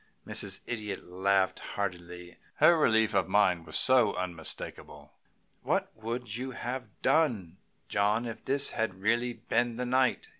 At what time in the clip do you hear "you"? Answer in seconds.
6.37-6.49